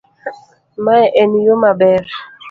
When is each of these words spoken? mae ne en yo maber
mae 0.83 1.03
ne 1.07 1.13
en 1.21 1.31
yo 1.45 1.53
maber 1.63 2.03